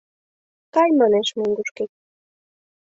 [0.73, 1.91] Кай, манеш, мӧҥгышкет!